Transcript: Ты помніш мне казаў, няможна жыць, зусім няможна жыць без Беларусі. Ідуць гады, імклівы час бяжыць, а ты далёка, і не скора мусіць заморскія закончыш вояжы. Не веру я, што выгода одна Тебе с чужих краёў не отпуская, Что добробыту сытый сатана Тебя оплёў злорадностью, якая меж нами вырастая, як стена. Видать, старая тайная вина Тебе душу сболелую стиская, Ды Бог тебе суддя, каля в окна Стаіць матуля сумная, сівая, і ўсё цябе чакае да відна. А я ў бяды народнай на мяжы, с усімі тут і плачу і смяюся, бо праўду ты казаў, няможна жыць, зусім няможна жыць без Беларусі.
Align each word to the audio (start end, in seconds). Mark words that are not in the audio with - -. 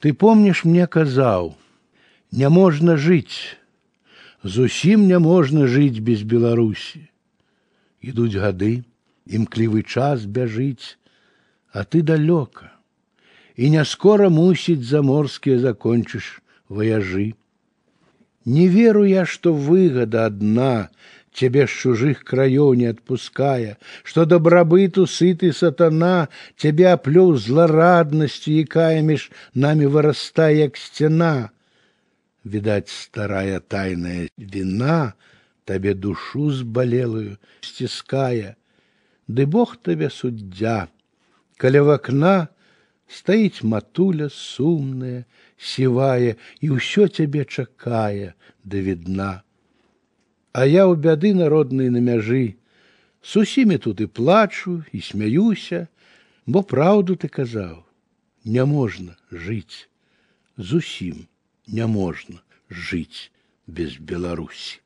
Ты 0.00 0.12
помніш 0.16 0.64
мне 0.64 0.86
казаў, 0.86 1.54
няможна 2.32 2.96
жыць, 2.96 3.56
зусім 4.42 5.04
няможна 5.08 5.66
жыць 5.68 6.00
без 6.00 6.22
Беларусі. 6.24 7.04
Ідуць 8.00 8.40
гады, 8.40 8.82
імклівы 9.28 9.82
час 9.84 10.24
бяжыць, 10.24 10.96
а 11.72 11.84
ты 11.84 12.00
далёка, 12.02 12.72
і 13.56 13.70
не 13.76 13.84
скора 13.84 14.30
мусіць 14.32 14.88
заморскія 14.88 15.60
закончыш 15.60 16.40
вояжы. 16.68 17.34
Не 18.46 18.68
веру 18.68 19.04
я, 19.04 19.26
што 19.26 19.52
выгода 19.52 20.24
одна 20.26 20.88
Тебе 21.34 21.66
с 21.66 21.70
чужих 21.70 22.24
краёў 22.24 22.74
не 22.74 22.86
отпуская, 22.86 23.78
Что 24.02 24.24
добробыту 24.24 25.06
сытый 25.06 25.52
сатана 25.52 26.28
Тебя 26.56 26.94
оплёў 26.94 27.36
злорадностью, 27.36 28.56
якая 28.56 29.02
меж 29.02 29.30
нами 29.54 29.84
вырастая, 29.84 30.52
як 30.52 30.76
стена. 30.76 31.50
Видать, 32.44 32.88
старая 32.88 33.60
тайная 33.60 34.28
вина 34.36 35.14
Тебе 35.64 35.94
душу 35.94 36.50
сболелую 36.50 37.38
стиская, 37.60 38.56
Ды 39.28 39.46
Бог 39.46 39.76
тебе 39.82 40.10
суддя, 40.10 40.88
каля 41.56 41.82
в 41.84 41.94
окна 41.94 42.48
Стаіць 43.10 43.66
матуля 43.66 44.28
сумная, 44.30 45.26
сівая, 45.58 46.38
і 46.62 46.66
ўсё 46.78 47.10
цябе 47.10 47.42
чакае 47.42 48.38
да 48.62 48.78
відна. 48.78 49.42
А 50.54 50.66
я 50.66 50.86
ў 50.86 50.98
бяды 50.98 51.34
народнай 51.34 51.90
на 51.94 52.02
мяжы, 52.02 52.56
с 53.22 53.36
усімі 53.36 53.78
тут 53.78 54.00
і 54.00 54.06
плачу 54.06 54.82
і 54.92 55.00
смяюся, 55.00 55.86
бо 56.46 56.62
праўду 56.62 57.14
ты 57.14 57.28
казаў, 57.28 57.84
няможна 58.44 59.14
жыць, 59.30 59.86
зусім 60.56 61.26
няможна 61.68 62.42
жыць 62.70 63.30
без 63.66 63.96
Беларусі. 63.96 64.80